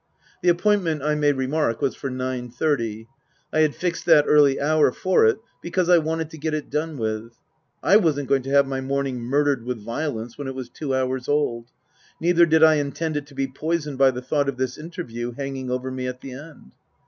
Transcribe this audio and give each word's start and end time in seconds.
The 0.41 0.49
appointment, 0.49 1.03
I 1.03 1.13
may 1.13 1.31
remark, 1.31 1.79
was 1.79 1.93
for 1.93 2.09
nine 2.09 2.49
thirty. 2.49 3.07
I 3.53 3.59
had 3.59 3.75
fixed 3.75 4.07
that 4.07 4.25
early 4.27 4.59
hour 4.59 4.91
for 4.91 5.27
it 5.27 5.37
because 5.61 5.89
I 5.89 5.99
wanted 5.99 6.31
to 6.31 6.39
get 6.39 6.55
it 6.55 6.71
done 6.71 6.97
with. 6.97 7.33
I 7.83 7.97
wasn't 7.97 8.27
going 8.27 8.41
to 8.41 8.49
have 8.49 8.65
my 8.65 8.81
morning 8.81 9.19
murdered 9.21 9.63
with 9.63 9.77
violence 9.77 10.39
when 10.39 10.47
it 10.47 10.55
was 10.55 10.69
two 10.69 10.95
hours 10.95 11.29
old; 11.29 11.67
neither 12.19 12.47
did 12.47 12.63
I 12.63 12.77
intend 12.77 13.15
it 13.15 13.27
to 13.27 13.35
be 13.35 13.45
poisoned 13.45 13.99
by 13.99 14.09
the 14.09 14.23
thought 14.23 14.49
of 14.49 14.57
this 14.57 14.75
interview 14.75 15.33
hanging 15.33 15.69
over 15.69 15.91
me 15.91 16.07
at 16.07 16.21
the 16.21 16.31
end. 16.31 16.71